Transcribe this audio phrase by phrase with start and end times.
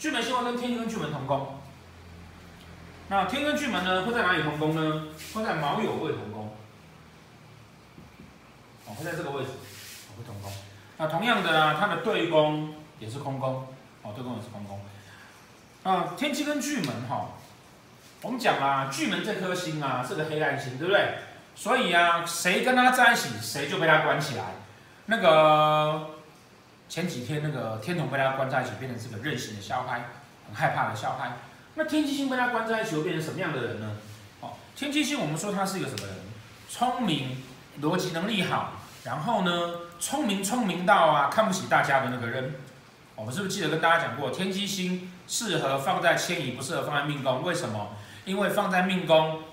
[0.00, 1.58] 巨门星会跟天机跟巨门同宫。
[3.08, 5.08] 那天跟巨门呢，会在哪里同宫呢？
[5.34, 6.56] 会在卯酉未同宫。
[8.86, 9.50] 哦，会在这个位置，
[10.16, 10.50] 会同宫。
[10.96, 13.66] 那同样的啊，它的对宫也是空宫。
[14.00, 14.80] 哦，对宫也是空宫。
[15.82, 17.32] 啊，天机跟巨门哈，
[18.22, 21.18] 我们讲啊，巨门这颗星啊是个黑暗星，对不对？
[21.54, 24.44] 所以啊，谁跟他在一起，谁就被他关起来。
[25.04, 26.16] 那个。
[26.90, 30.06] 前几天那个天同被他关在一起，变成是个任性的小孩，
[30.48, 31.36] 很害怕的小孩。
[31.76, 33.92] 那天机星被他关在一起，会变成什么样的人呢？
[34.40, 36.16] 哦，天机星我们说他是一个什么人？
[36.68, 37.44] 聪明，
[37.80, 38.72] 逻辑能力好，
[39.04, 39.52] 然后呢，
[40.00, 42.54] 聪明聪明到啊看不起大家的那个人。
[43.14, 47.44] 我们是不是记得跟大家讲过，天机星适合放在迁移，不适合放在命宫？
[47.44, 47.92] 为什么？
[48.24, 49.44] 因为放在命宫，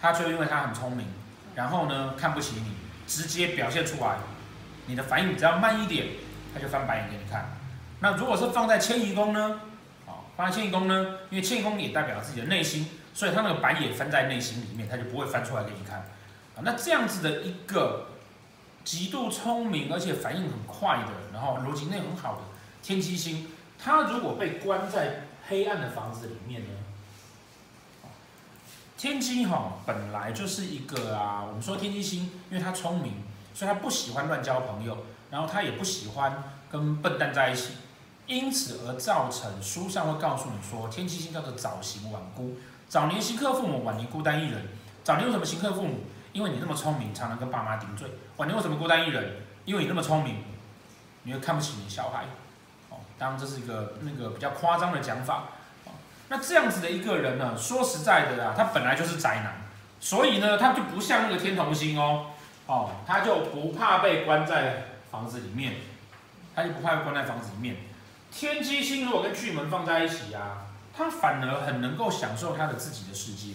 [0.00, 1.08] 他就因为他很聪明，
[1.56, 2.74] 然后呢看不起你，
[3.08, 4.18] 直接表现出来，
[4.86, 6.06] 你的反应只要慢一点。
[6.54, 7.50] 他就翻白眼给你看。
[8.00, 9.60] 那如果是放在迁移宫呢？
[10.06, 15.98] 哦，放在迁移宫呢，因为迁移宫也代表自己的内心，所以他那个白眼翻在内心里面，他就不会翻出来给你看。
[15.98, 18.06] 啊，那这样子的一个
[18.84, 22.42] 极度聪明而且反应很快的，然后逻辑内很好的
[22.82, 23.48] 天机星，
[23.82, 26.68] 他如果被关在黑暗的房子里面呢？
[28.96, 33.14] 天机哈本来就是一个啊，我们说天机星，因为他聪明，
[33.54, 34.96] 所以他不喜欢乱交朋友。
[35.30, 37.74] 然后他也不喜欢跟笨蛋在一起，
[38.26, 42.56] 因此而造成书上会告诉你说，天机星叫做早行晚孤，
[42.88, 44.68] 早年行克父母，晚年孤单一人。
[45.04, 46.00] 早年为什么行克父母？
[46.32, 48.08] 因为你那么聪明，常常跟爸妈顶嘴。
[48.36, 49.36] 晚年为什么孤单一人？
[49.64, 50.44] 因为你那么聪明，
[51.22, 52.24] 你会看不起你小孩。
[52.90, 55.44] 哦，当然这是一个那个比较夸张的讲法。
[55.86, 55.92] 哦，
[56.28, 59.62] 那这样子的一个人呢，说实在的啊，他本来就是宅男，
[60.00, 62.26] 所以呢，他就不像那个天同星哦，
[62.66, 64.84] 哦，他就不怕被关在。
[65.10, 65.74] 房子里面，
[66.54, 67.76] 他就不怕关在房子里面。
[68.30, 73.54] 天机星如果跟巨门放在一起啊，他反而很能够享受他的自己的世界。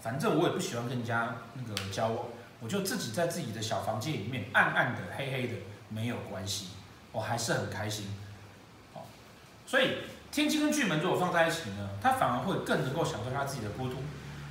[0.00, 2.26] 反正我也不喜欢跟人家那个交往，
[2.60, 5.54] 我就自己在自己的小房间里面，暗暗的、黑黑的，
[5.88, 6.68] 没有关系，
[7.10, 8.06] 我还是很开心。
[9.66, 9.98] 所以
[10.30, 13.96] 天机跟巨门如果放在一起呢，他反而会更能够享受他自己的孤独。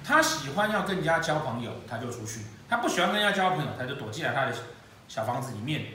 [0.04, 4.54] 他喜欢要跟人家交朋友，他就出去；他不喜欢跟人家交朋友，他就躲进来他的。
[5.08, 5.86] 小房子里面，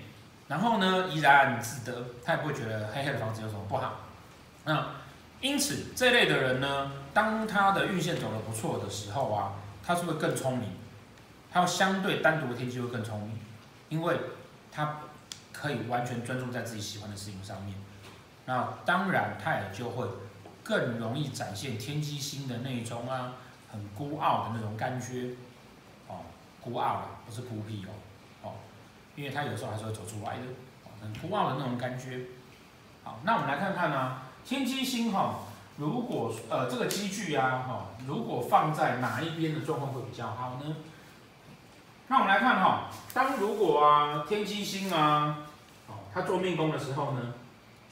[0.48, 4.00] 然后呢，怡然自得，他也不会觉得黑黑的房子有什么不好。
[4.64, 4.86] 那
[5.40, 10.68] 因此这类的人呢，当他的运线走得不错的时候啊，他是会更聪明，
[11.50, 13.38] 他要相对单独的天机会更聪明，
[13.88, 14.20] 因为
[14.70, 14.98] 他
[15.52, 17.74] 可以完全专注在自己喜欢的事情上面。
[18.46, 20.06] 那当然，他也就会
[20.62, 23.32] 更容易展现天机星的那种啊，
[23.72, 25.30] 很孤傲的那种感觉。
[26.08, 26.24] 哦，
[26.60, 27.92] 孤傲啊，不是孤僻哦。
[29.20, 30.42] 因为他有时候还是会走出来的，
[31.02, 32.20] 很孤傲的那种感觉。
[33.04, 35.40] 好，那我们来看看呢、啊，天机星哈，
[35.76, 40.74] 如果呃这个机具啊哈，如果放在哪一边的状况会比较好呢？
[42.08, 45.36] 那我们来看哈，当如果啊天机星啊，
[45.86, 47.34] 哦，他做命宫的时候呢，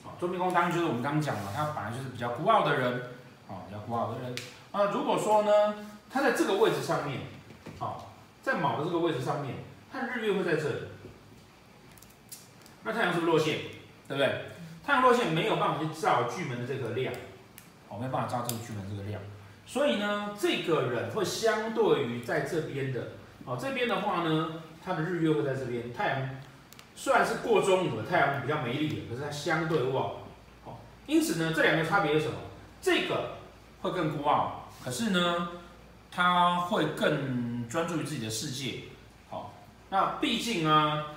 [0.07, 3.03] 啊做命宫当然就是我们刚刚讲了，他本来就是比较孤傲的人，
[3.49, 4.35] 啊比较孤傲的人。
[4.73, 5.75] 啊如果说呢，
[6.11, 7.21] 他在这个位置上面，
[7.79, 7.97] 啊
[8.43, 9.57] 在卯的这个位置上面，
[9.93, 10.79] 他的日月会在这里。
[12.89, 13.59] 那太阳是不是落线，
[14.09, 14.47] 对不对？
[14.83, 17.13] 太阳落线没有办法去照巨门的这个亮，
[17.91, 19.21] 哦，没有办法照这个巨门这个亮，
[19.67, 23.09] 所以呢，这个人会相对于在这边的，
[23.45, 26.31] 哦，这边的话呢，他的日月会在这边，太阳
[26.97, 30.13] 虽然是过中午的，太阳比较没力的，可是它相对旺，
[30.65, 32.37] 哦，因此呢，这两个差别是什么？
[32.81, 33.33] 这个
[33.83, 35.49] 会更孤傲，可是呢，
[36.11, 38.85] 他会更专注于自己的世界，
[39.29, 39.53] 好，
[39.91, 41.09] 那毕竟啊。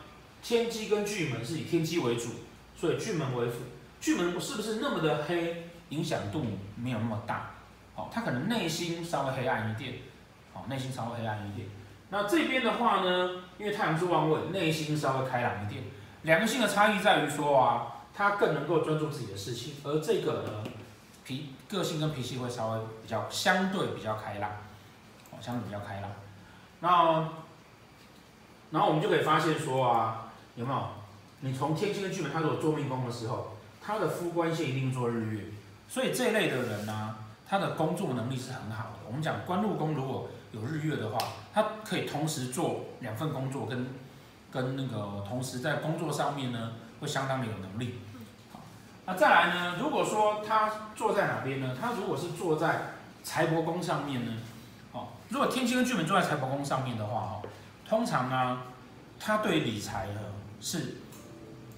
[0.42, 2.30] 天机跟巨门是以天机为主，
[2.76, 3.58] 所以巨门为辅。
[4.00, 6.44] 巨门是不是那么的黑，影响度
[6.76, 7.52] 没有那么大？
[7.94, 10.00] 好，他可能内心稍微黑暗一点，
[10.52, 11.68] 好，内心稍微黑暗一点。
[12.10, 15.84] 那这边的话呢，因为太阳是旺位，内心稍微开朗一点。
[16.24, 20.64] 两个性的差异在于说啊，他更能够专注自己的事情，而这个呢，
[21.24, 24.50] 脾个性跟脾气会稍微比较相对比较开朗，
[25.30, 26.12] 哦，相对比较开朗。
[26.80, 27.30] 那
[28.72, 30.21] 然后我们就可以发现说啊。
[30.56, 30.88] 有没有？
[31.44, 35.46] 你从天机跟巨门，他如果做命宫的时候，他的夫官线一定做日月，
[35.90, 37.16] 所以这类的人呢、
[37.48, 39.00] 他的工作能力是很好的。
[39.08, 41.18] 我们讲官禄宫如果有日月的话，
[41.52, 43.88] 他可以同时做两份工作跟，
[44.52, 47.96] 跟那个同时在工作上面呢，会相当的有能力。
[48.54, 48.60] 好，
[49.08, 51.76] 那再来呢，如果说他坐在哪边呢？
[51.82, 52.92] 他如果是坐在
[53.24, 54.34] 财帛宫上面呢？
[54.92, 57.42] 哦，如果天机跟巨门坐在财帛宫上面的话，哦，
[57.90, 58.62] 通常呢，
[59.20, 60.22] 他对理财呢。
[60.62, 60.98] 是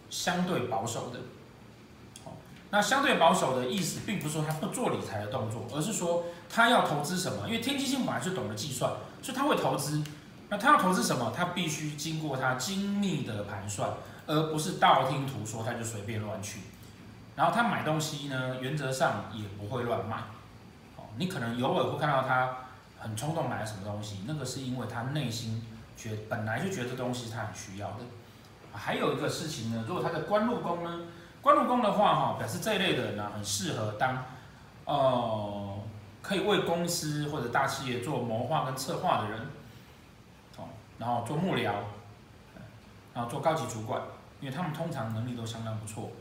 [0.09, 1.19] 相对保守的，
[2.69, 7.47] 那相对保守的意思，并不是说他不做理财的动作，而是说他要投资什么？
[7.47, 8.91] 因为天机星本来就懂得计算，
[9.21, 10.03] 所以他会投资。
[10.49, 11.33] 那他要投资什么？
[11.35, 13.89] 他必须经过他精密的盘算，
[14.27, 16.59] 而不是道听途说，他就随便乱去。
[17.35, 20.17] 然后他买东西呢，原则上也不会乱买。
[20.95, 22.57] 哦，你可能偶尔会看到他
[22.99, 25.63] 很冲动买了什么东西，那个是因为他内心
[25.97, 27.99] 觉本来就觉得东西他很需要的。
[28.73, 30.99] 还有一个事情呢，如果他的官禄宫呢？
[31.41, 34.23] 官禄宫的话，哈，表示这一类的人呢，很适合当，
[34.85, 35.77] 呃，
[36.21, 39.41] 可以为公司或者大企业做谋划跟策划的人，
[40.55, 40.63] 哦，
[40.97, 41.73] 然后做幕僚，
[43.13, 44.01] 然后做高级主管，
[44.39, 46.11] 因为他们通常能力都相当不错，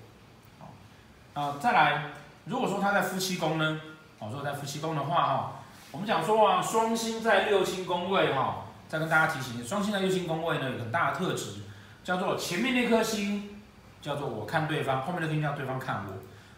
[1.35, 2.11] 啊，再来，
[2.47, 3.81] 如果说他在夫妻宫呢，
[4.19, 5.53] 哦，如果在夫妻宫的话，哈，
[5.93, 11.62] 我们讲说啊，双星在六亲宫位，哈，再跟大家提醒，双星在六亲宫位呢，有很大的特质，
[12.05, 13.49] 叫做前面那颗星。
[14.03, 16.13] 叫做我看对方，后面那颗星叫对方看我，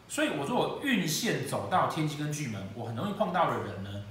[0.09, 4.03] 所以我说我运线走到天机跟巨门，我很容易碰到的人呢，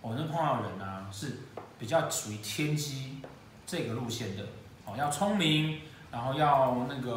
[0.00, 1.40] 我能碰到的人啊是
[1.80, 3.20] 比较属于天机
[3.66, 4.44] 这个路线的，
[4.84, 5.80] 哦，要聪明，
[6.12, 7.10] 然后要那个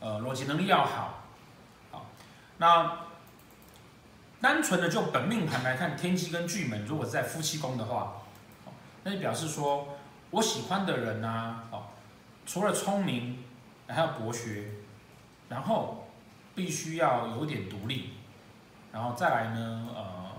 [0.00, 1.20] 呃逻辑能力要好，
[1.90, 2.04] 好，
[2.58, 2.98] 那
[4.42, 8.18] 单纯的就本命盘来看，天机跟巨门如果是在夫妻宫的话，
[9.04, 9.88] 那就表示说
[10.32, 11.84] 我喜欢的人啊，哦，
[12.48, 13.44] 除了聪明。
[13.90, 14.64] 还要博学，
[15.48, 16.08] 然后
[16.54, 18.10] 必须要有点独立，
[18.92, 20.30] 然后再来呢，呃，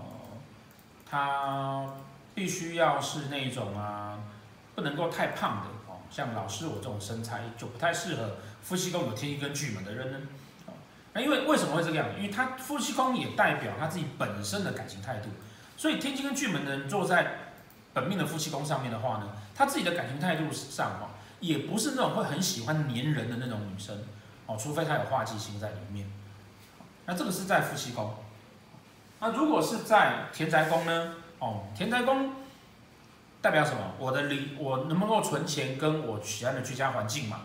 [1.04, 1.84] 他
[2.32, 4.20] 必须要是那种啊，
[4.76, 10.20] 不能够太胖的哦，像老师我这种身材就不太适合夫妻宫有天机跟巨门的人呢。
[11.12, 12.06] 那因为为什么会这个样？
[12.16, 15.28] 因为他夫妻宫也代表他自己本身的感情态度，
[15.76, 17.32] 所以天机跟巨门的人坐在
[17.92, 21.18] 本命的夫妻宫上面的话呢，他自己的感情态度上哦。
[21.40, 23.96] 也不是那种会很喜欢黏人的那种女生
[24.46, 26.06] 哦，除非她有化忌星在里面。
[27.06, 28.14] 那这个是在夫妻宫。
[29.18, 31.14] 那如果是在田宅宫呢？
[31.38, 32.32] 哦，田宅宫
[33.42, 33.94] 代表什么？
[33.98, 37.40] 我的理，我能不能够存钱，跟我喜欢的居家环境嘛。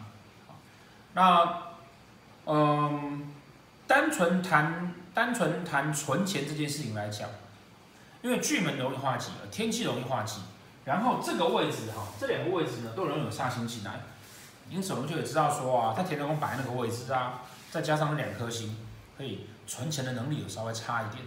[1.13, 1.63] 那
[2.45, 3.33] 嗯，
[3.88, 7.30] 单纯谈单纯谈存钱这件事情来讲，
[8.21, 10.42] 因为巨门容易化忌，天机容易化忌。
[10.85, 14.01] 然后这个位置哈，这两个位置呢都容易有煞星进来，
[14.69, 17.41] 因此我们就可以知道说啊，他田宅宫摆那个位置啊，
[17.71, 18.77] 再加上那两颗星，
[19.17, 21.23] 可以存钱的能力有稍微差一点。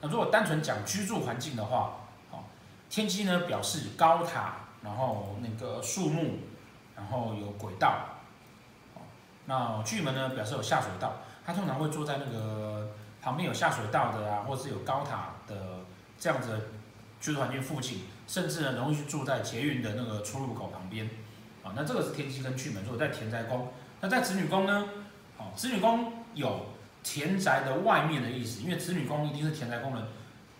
[0.00, 1.92] 那如果单纯讲居住环境的话，
[2.28, 2.44] 好，
[2.90, 6.40] 天机呢表示高塔，然后那个树木，
[6.96, 8.00] 然后有轨道，
[8.94, 9.02] 哦
[9.46, 11.12] 那巨门呢表示有下水道，
[11.46, 12.88] 它通常会坐在那个
[13.22, 15.84] 旁边有下水道的啊，或是有高塔的
[16.18, 16.60] 这样子的
[17.20, 18.00] 居住环境附近。
[18.28, 21.08] 甚至呢，容易去住在捷运的那个出入口旁边，
[21.64, 23.68] 啊，那这个是天机跟巨门，如果在田宅宫，
[24.02, 24.86] 那在子女宫呢？
[25.38, 26.66] 啊，子女宫有
[27.02, 30.08] 田宅的外面的意思，因为子女宫一定是田宅宫的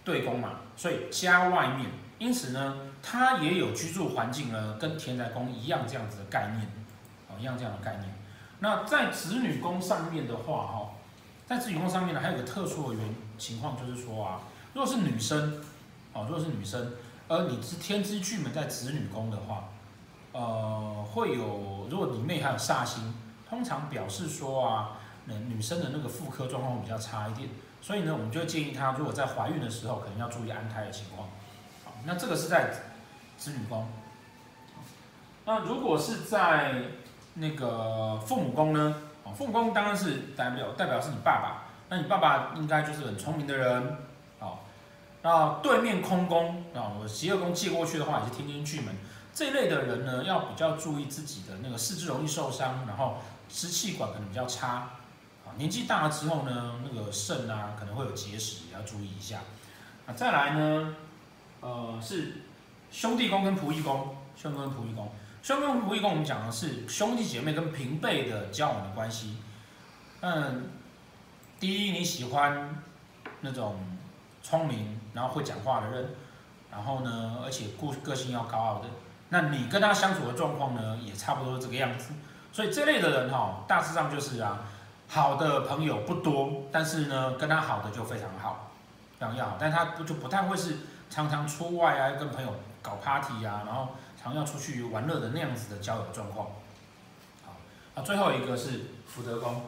[0.03, 6.67] 对宫嘛，所以家外面，因此呢，它也有居住环境呢，跟田宅宫一样这样子的概念，
[7.29, 8.15] 啊，一样这样的概念。
[8.61, 10.91] 那在子女宫上面的话，哈，
[11.45, 14.41] 在子女宫上面呢，还有个特殊的原情况，就是说啊，
[14.73, 15.61] 如果是女生，
[16.15, 16.93] 啊，如果是女生。
[17.29, 19.69] 而你是天之巨门在子女宫的话，
[20.33, 23.15] 呃，会有如果里面还有煞星，
[23.49, 27.51] 通常表示说啊，女生的那个妇科状况比较差一点，
[27.83, 31.29] 所以呢，我们就建议她如果在怀孕的时候，可能要注意安胎的情况。
[31.85, 32.73] 好，那这个是在
[33.37, 33.87] 子女宫。
[35.45, 36.83] 那如果是在
[37.35, 38.95] 那个父母宫呢？
[39.37, 43.97] 父母宫当然是代表代表是你爸爸，那你爸爸应该就是很聪明的人。
[45.29, 48.97] 那对面空宫啊，我疾厄宫借过去的话，也是天天巨门
[49.35, 54.69] 这一类的人呢，要比较注意自己的那个四肢容易受伤，然后支气管可能比较差
[55.47, 55.53] 啊。
[55.59, 59.41] 年纪大了之后呢，那个肾啊可能会有结石，也要注意一下。
[60.07, 60.97] 那再来呢，
[61.61, 62.45] 呃，是
[62.91, 69.37] 兄弟宫跟仆役宫，兄弟宫跟仆役宫，兄弟宫仆役宫，我们讲的是兄弟姐妹跟平辈的交往的关系。
[70.23, 70.71] 嗯，
[71.61, 72.83] 第一你喜欢
[73.43, 73.79] 那种
[74.49, 74.97] 聪明。
[75.15, 76.11] 然后会讲话的人，
[76.71, 78.85] 然后呢，而且个个性要高傲的，
[79.31, 82.13] 那你跟他相处的状况呢，也差不多这个样子。
[82.53, 84.61] 所以这类的人哈、哦，大致上就是啊，
[85.09, 88.71] 好的朋友不多，但是呢，跟他好的就非常好，
[89.19, 89.57] 非常要好。
[89.59, 90.77] 但他不就不太会是
[91.11, 93.89] 常常出外啊，跟朋友搞 party 啊，然后
[94.23, 96.47] 常要出去玩乐的那样子的交友状况。
[97.45, 97.57] 好，
[97.97, 99.61] 那最后一个是福德宫。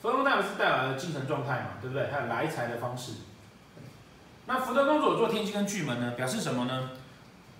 [0.00, 2.10] 福德宫代表是代表的精神状态嘛，对不对？
[2.10, 3.12] 还有来财的方式。
[4.46, 6.90] 那福德宫如果做天机跟巨门呢，表示什么呢？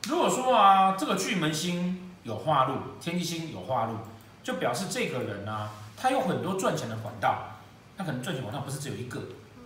[0.08, 3.96] 如果说啊，这个巨门星有化禄，天机星有化禄，
[4.42, 7.58] 就表示这个人啊，他有很多赚钱的管道，
[7.98, 9.20] 他可能赚钱管道不是只有一个，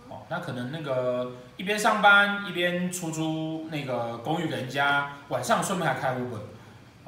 [0.09, 6.39] 哦，他可能那个一边上班一边出租那个公寓给人家，晚上顺便还开 Uber，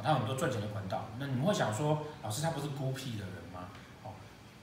[0.01, 1.05] 他有很多赚钱的管道。
[1.19, 3.33] 那你们会想说，老师他不是孤僻的人？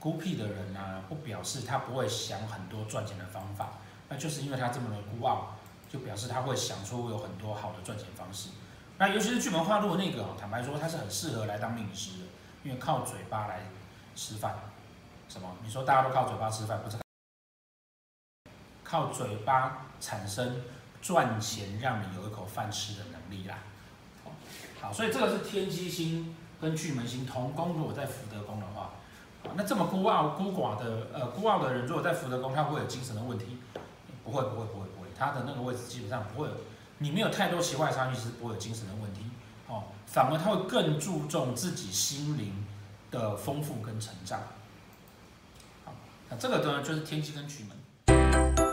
[0.05, 3.71] 孤僻的人呢，不表示他不会想很多赚钱的方法，
[4.07, 5.55] 那就是因为他这么的孤傲，
[5.89, 8.49] 就表示他会想出有很多好的赚钱方式。
[8.99, 12.25] 那尤其是巨门化禄那个，坦白说他是很适合来当命理师的，
[12.63, 13.61] 因为靠嘴巴来
[14.15, 14.53] 吃饭。
[15.27, 15.55] 什么？
[15.63, 16.97] 你说大家都靠嘴巴吃饭，不是
[18.83, 20.61] 靠嘴巴产生
[21.01, 23.57] 赚钱，让你有一口饭吃的能力啦。
[24.79, 28.91] 好，所以这个是天机星跟巨门星同宫，如果在福德宫的话，
[29.55, 33.57] 那这么孤傲孤寡的呃孤傲的人，如果在福德宫，他会不会有精神的问题？
[34.23, 36.53] 不会，不会，不会，不会，他的那个位置基本上不会有。
[36.97, 39.21] 你没有太多奇怪的差距，是不会有精神的问题，
[39.67, 42.65] 哦，反而他会更注重自己心灵
[43.11, 44.39] 的丰富跟成长。
[45.83, 45.93] 好，
[46.29, 48.64] 那这个呢，就是天机跟局门。